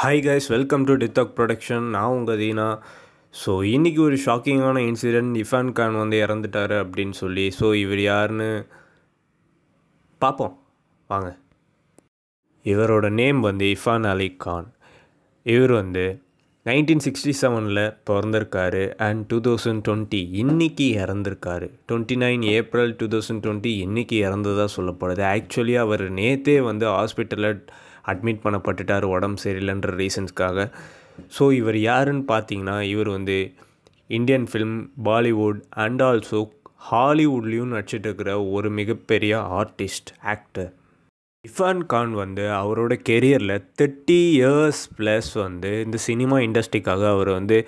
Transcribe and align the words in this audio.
Hi 0.00 0.20
guys 0.24 0.46
welcome 0.52 0.84
to 0.88 0.92
டித்தாக் 1.00 1.32
production 1.38 1.86
நான் 1.94 2.12
உங்கள் 2.18 2.38
தீனா. 2.42 2.66
ஸோ 3.34 3.52
இன்றைக்கி 3.72 4.00
ஒரு 4.04 4.16
ஷாக்கிங்கான 4.24 4.76
இன்சிடெண்ட் 4.90 5.34
இஃபான் 5.40 5.72
கான் 5.78 5.96
வந்து 6.02 6.16
இறந்துட்டாரு 6.26 6.76
அப்படின்னு 6.82 7.14
சொல்லி. 7.20 7.44
ஸோ 7.58 7.66
இவர் 7.74 8.00
யாருன்னு 8.00 8.46
பார்ப்போம் 10.18 10.54
வாங்க. 11.10 11.28
இவரோட 12.64 13.10
நேம் 13.18 13.42
வந்து 13.48 13.66
இஃபான் 13.76 14.06
அலி 14.12 14.28
கான் 14.46 14.70
இவர் 15.46 15.74
வந்து 15.80 16.06
நைன்டீன் 16.66 17.04
சிக்ஸ்டி 17.08 17.34
செவனில் 17.42 17.82
பிறந்திருக்காரு 18.10 18.82
அண்ட் 19.08 19.22
டூ 19.32 19.40
தௌசண்ட் 19.48 19.84
டுவெண்ட்டி 19.88 20.22
இன்றைக்கி 20.44 20.88
இறந்துருக்காரு. 21.02 21.70
Twenty 21.90 22.18
nine 22.24 22.48
April 22.56 22.96
two 23.02 23.08
thousand 23.16 23.44
twenty 23.46 23.74
இன்றைக்கி 23.88 24.18
இறந்ததாக 24.28 24.68
சொல்லப்படுது. 24.78 25.24
ஆக்சுவலி 25.34 25.76
அவர் 25.84 26.06
நேத்தே 26.20 26.58
வந்து 26.70 26.88
ஹாஸ்பிட்டலில் 26.96 27.62
அட்மிட் 28.10 28.44
பண்ணப்பட்டுட்டார் 28.44 29.06
உடம்பு 29.14 29.42
சரியில்லைன்ற 29.44 29.92
ரீசன்ஸ்க்காக 30.02 30.66
ஸோ 31.38 31.46
இவர் 31.52 31.78
யாருன்னு 31.80 32.24
பார்த்தீங்கன்னா 32.28 32.76
இவர் 32.92 33.08
வந்து 33.08 33.38
Indian 34.10 34.46
film 34.52 34.76
Bollywood 35.04 35.60
and 35.84 36.02
also 36.02 36.40
ஹாலிவுட்லேயும் 36.90 37.72
நடிச்சிட்டு 37.74 38.08
இருக்கிற 38.08 38.32
ஒரு 38.50 38.68
மிகப்பெரிய 38.70 39.32
ஆர்டிஸ்ட் 39.60 40.10
ஆக்டர் 40.34 40.70
இஃபான் 41.44 41.82
கான் 41.86 42.14
வந்து 42.14 42.44
அவரோட 42.60 42.92
கெரியரில் 43.08 43.54
தேர்ட்டி 43.78 44.18
இயர்ஸ் 44.38 44.82
ப்ளஸ் 44.98 45.30
வந்து 45.34 45.70
இந்த 45.84 45.98
சினிமா 46.08 46.36
இண்டஸ்ட்ரிக்காக 46.38 47.04
அவர் 47.10 47.30
வந்து 47.30 47.58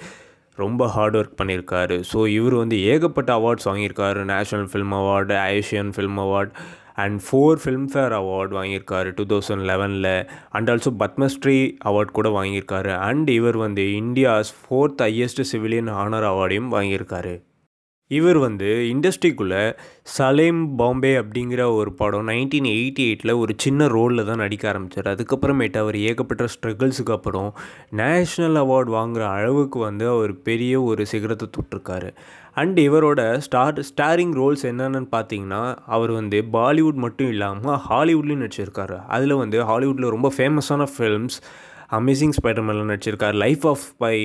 ரொம்ப 0.58 0.86
ஹார்ட் 0.86 1.16
ஒர்க் 1.16 1.38
பண்ணியிருக்காரு. 1.40 1.96
ஸோ 2.12 2.18
இவர் 2.28 2.54
வந்து 2.54 2.76
ஏகப்பட்ட 2.84 3.30
அவார்ட்ஸ் 3.38 3.68
வாங்கியிருக்காரு. 3.68 4.20
National 4.32 4.66
film 4.72 4.94
award 4.98 5.36
Asian 5.58 5.92
film 5.96 6.18
award 6.24 6.52
and 7.02 7.20
four 7.26 7.60
filmfare 7.64 8.14
award 8.20 8.54
வாங்கியிருக்காரு 8.58 9.10
டூ 9.18 9.24
தௌசண்ட் 9.32 9.66
லெவனில் 9.70 10.14
அண்ட் 10.56 10.70
ஆல்சோ 10.70 10.92
பத்மஸ்ரீ 11.02 11.58
அவார்ட் 11.90 12.16
கூட 12.18 12.28
வாங்கியிருக்காரு. 12.40 12.94
அண்ட் 13.10 13.30
இவர் 13.38 13.58
வந்து 13.66 13.86
India's 14.02 14.52
fourth 14.60 15.02
highest 15.06 15.48
civilian 15.52 15.90
honour 16.02 16.28
அவார்டையும் 16.32 16.70
வாங்கியிருக்காரு. 16.76 17.34
இவர் 18.18 18.38
வந்து 18.38 18.68
இண்டஸ்ட்ரிக்குள்ளே 18.92 19.62
சலேம் 20.16 20.60
பாம்பே 20.76 21.12
அப்படிங்கிற 21.16 21.62
ஒரு 21.74 21.90
படம் 21.92 22.28
நைன்டீன் 22.28 22.68
எயிட்டி 22.72 23.02
எயிட்டில் 23.08 23.32
ஒரு 23.42 23.52
சின்ன 23.64 23.86
ரோலில் 23.86 24.26
தான் 24.26 24.42
நடிக்க 24.44 24.64
ஆரம்பித்தார் 24.68 25.10
அதுக்கப்புறமேட்டு 25.14 25.78
அவர் 25.82 25.96
ஏகப்பட்ட 26.10 26.46
ஸ்ட்ரகிள்ஸுக்கு 26.54 27.14
அப்புறம் 27.16 27.50
நேஷ்னல் 27.96 28.58
அவார்டு 28.62 28.92
வாங்குகிற 28.96 29.24
அளவுக்கு 29.36 29.78
வந்து 29.78 30.06
அவர் 30.08 30.34
பெரிய 30.42 30.82
ஒரு 30.82 31.04
சிகரத்தை 31.06 31.48
தொட்டிருக்காரு. 31.56 32.10
அண்ட் 32.60 32.78
இவரோட 32.80 33.20
ஸ்டார் 33.46 33.78
ஸ்டாரிங் 33.90 34.34
ரோல்ஸ் 34.40 34.64
என்னென்னு 34.70 35.08
பார்த்தீங்கன்னா 35.16 35.62
அவர் 35.96 36.10
வந்து 36.10 36.40
பாலிவுட் 36.52 36.98
மட்டும் 37.06 37.30
இல்லாமல் 37.34 37.80
ஹாலிவுட்லேயும் 37.88 38.44
நடிச்சிருக்காரு. 38.46 38.98
அதில் 39.16 39.40
வந்து 39.42 39.60
ஹாலிவுட்டில் 39.70 40.14
ரொம்ப 40.16 40.30
ஃபேமஸான 40.36 40.86
ஃபில்ம்ஸ் 40.94 41.38
அமேசிங் 41.98 42.36
ஸ்பைடர்மேனில் 42.38 42.90
நடிச்சிருக்கார். 42.92 43.36
லைஃப் 43.44 43.66
ஆஃப் 43.72 43.84
பை 44.04 44.16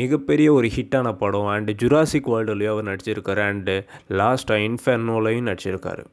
மிகப்பெரிய 0.00 0.48
ஒரு 0.52 0.70
ஹிட்டான 0.76 1.12
படம். 1.22 1.50
அண்டு 1.54 1.74
ஜுராசிக் 1.82 2.30
வேர்ல்டுலேயும் 2.32 2.74
அவர் 2.74 2.90
நடிச்சிருக்காரு. 2.90 3.42
அண்டு 3.50 3.76
லாஸ்ட்டாக 4.20 4.66
இன்ஃபெர்னோலையும் 4.68 5.48
நடிச்சிருக்காரு. 5.50 6.04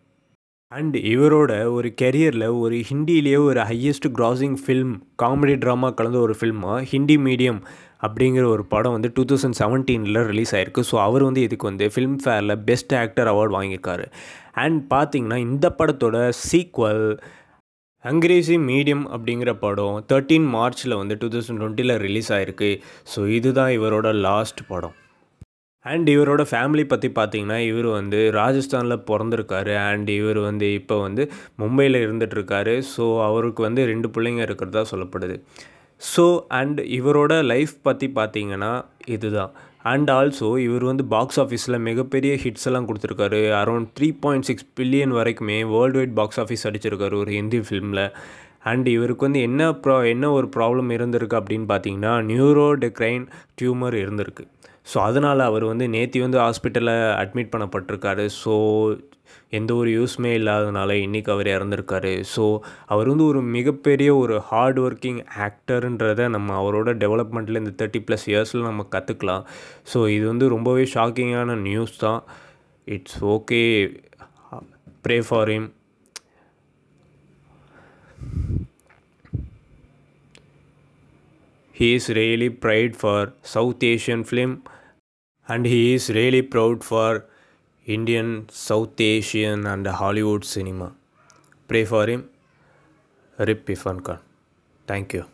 அண்ட் 0.72 0.96
இவரோட 1.12 1.52
ஒரு 1.76 1.90
கெரியரில் 2.02 2.48
ஒரு 2.64 2.76
ஹிந்திலேயே 2.90 3.38
ஒரு 3.46 3.62
highest 3.70 4.08
grossing 4.18 4.58
film 4.64 4.92
comedy 5.24 5.56
drama 5.64 5.90
கலந்த 6.00 6.20
ஒரு 6.20 6.36
ஃபில்மாக 6.40 6.84
ஹிந்தி 6.92 7.18
மீடியம் 7.28 7.62
அப்படிங்கிற 8.08 8.44
ஒரு 8.56 8.64
படம் 8.74 8.96
வந்து 8.96 9.10
டூ 9.14 9.24
தௌசண்ட் 9.32 9.58
செவன்டீனில் 9.62 10.20
ரிலீஸ் 10.32 10.54
ஆயிருக்கு. 10.56 10.82
ஸோ 10.92 10.96
அவர் 11.06 11.24
வந்து 11.24 11.42
இதுக்கு 11.42 11.66
வந்து 11.68 11.88
ஃபிலிம் 11.96 12.20
ஃபேரில் 12.26 12.56
பெஸ்ட் 12.70 12.96
ஆக்டர் 12.96 13.32
அவார்டு 13.34 13.56
வாங்கியிருக்காரு. 13.58 14.06
அண்ட் 14.66 14.80
பார்த்தீங்கன்னா 14.94 15.40
இந்த 15.48 15.76
படத்தோட 15.80 16.18
சீக்வல் 16.52 17.04
ஹங்கிரேசி 18.06 18.56
மீடியம் 18.68 19.06
அப்படிங்கிற 19.16 19.52
படம் 19.64 19.96
தேர்ட்டீன் 20.10 20.46
மார்ச்சில் 20.54 21.00
வந்து 21.00 21.16
டூ 21.22 21.28
தௌசண்ட் 21.34 21.60
டுவெண்ட்டியில் 21.62 21.96
ரிலீஸ் 22.04 22.30
ஆகிருக்கு 22.36 22.70
ஸோ 23.14 23.22
இதுதான் 23.38 23.72
இவரோட 23.78 24.10
லாஸ்ட் 24.28 24.62
படம். 24.68 24.96
அண்ட் 25.86 26.08
இவரோட 26.14 26.42
ஃபேமிலி 26.52 26.86
பற்றி 26.88 27.10
பார்த்தீங்கன்னா 27.18 27.58
இவர் 27.72 27.90
வந்து 27.98 28.20
ராஜஸ்தானில் 28.38 29.04
பிறந்திருக்காரு. 29.10 29.74
அண்ட் 29.90 30.10
இவர் 30.20 30.40
வந்து 30.48 30.68
இப்போ 30.80 30.96
வந்து 31.06 31.26
மும்பையில் 31.62 32.00
இருந்துகிட்ருக்காரு 32.06 32.76
ஸோ 32.94 33.06
அவருக்கு 33.28 33.64
வந்து 33.68 33.84
ரெண்டு 33.92 34.10
பிள்ளைங்க 34.16 34.44
இருக்கிறதா 34.48 34.84
சொல்லப்படுது. 34.94 35.38
ஸோ 36.02 36.26
அண்ட் 36.60 36.80
இவரோட 37.00 37.34
லைஃப் 37.54 37.76
பற்றி 37.90 38.10
பார்த்தீங்கன்னா 38.20 38.72
இதுதான். 39.16 39.54
அண்ட் 39.84 40.10
ஆல்சோ 40.10 40.58
இவர் 40.58 40.84
வந்து 40.84 41.06
பாக்ஸ் 41.06 41.40
ஆஃபீஸில் 41.40 41.80
மிகப்பெரிய 41.80 42.36
ஹிட்ஸ் 42.36 42.66
எல்லாம் 42.66 42.88
கொடுத்துருக்காரு. 42.88 43.42
Around 43.62 43.88
three 44.00 44.18
point 44.20 44.44
six 44.44 44.66
billion 44.80 45.14
வரைக்குமே 45.14 45.70
வேர்ல்டு 45.70 45.98
வைட் 45.98 46.14
பாக்ஸ் 46.14 46.40
ஆஃபீஸ் 46.40 46.68
அடிச்சிருக்காரு 46.68 47.16
ஒரு 47.16 47.32
ஹிந்தி 47.32 47.58
ஃபிலிமில் 47.58 48.12
அண்ட் 48.64 48.88
இவருக்கு 48.96 49.28
வந்து 49.28 49.42
என்ன 49.48 49.70
ப்ரா 49.84 49.98
என்ன 50.14 50.32
ஒரு 50.38 50.50
ப்ராப்ளம் 50.56 50.90
இருந்திருக்கு 50.98 51.40
அப்படின்னு 51.42 51.68
பார்த்தீங்கன்னா 51.74 52.14
நியூரோ 52.32 52.68
டெக்ரைன் 52.84 53.26
டியூமர் 53.60 53.98
இருந்திருக்கு. 54.04 54.46
ஸோ 54.92 54.98
அதனால் 55.08 55.42
அவர் 55.50 55.66
வந்து 55.72 55.86
நேற்று 55.96 56.26
வந்து 56.26 56.40
ஹாஸ்பிட்டலில் 56.46 56.98
அட்மிட் 57.22 57.54
பண்ணப்பட்டிருக்காரு. 57.54 58.26
ஸோ 58.42 58.54
எந்த 59.58 59.72
ஒரு 59.80 59.90
யூஸ்மே 59.98 60.32
இல்லாதனால 60.40 60.92
இன்றைக்கி 61.06 61.30
அவர் 61.34 61.48
இறந்துருக்காரு. 61.56 62.14
ஸோ 62.34 62.44
அவர் 62.94 63.10
வந்து 63.12 63.26
ஒரு 63.32 63.42
மிகப்பெரிய 63.56 64.10
ஒரு 64.22 64.36
ஹார்ட் 64.50 64.80
ஒர்க்கிங் 64.86 65.20
ஆக்டருன்றதை 65.48 66.26
நம்ம 66.36 66.56
அவரோட 66.62 66.92
டெவலப்மெண்ட்டில் 67.04 67.62
இந்த 67.64 67.74
தேர்ட்டி 67.80 68.02
ப்ளஸ் 68.08 68.28
இயர்ஸில் 68.32 68.68
நம்ம 68.70 68.86
கற்றுக்கலாம் 68.96 69.44
ஸோ 69.94 70.02
இது 70.18 70.26
வந்து 70.34 70.48
ரொம்பவே 70.56 70.86
ஷாக்கிங்கான 70.96 71.58
நியூஸ் 71.68 71.98
தான். 72.06 72.22
It's 72.88 73.20
okay 73.36 73.62
pray 75.06 75.18
for 75.28 75.52
him 75.54 75.70
he 81.80 81.88
is 81.98 82.10
really 82.20 82.50
proud 82.64 82.96
for 83.04 83.34
South 83.54 83.84
Asian 83.92 84.24
film 84.32 84.54
and 85.48 85.66
he 85.66 85.94
is 85.94 86.10
really 86.10 86.42
proud 86.42 86.84
for 86.84 87.26
Indian, 87.86 88.48
South 88.52 89.00
Asian 89.00 89.66
and 89.66 89.88
Hollywood 89.88 90.44
cinema. 90.44 90.92
Pray 91.70 91.86
for 91.86 92.06
him. 92.06 92.30
Rip 93.38 93.66
Ifan 93.68 94.04
Khan. 94.04 94.20
Thank 94.88 95.14
you. 95.14 95.30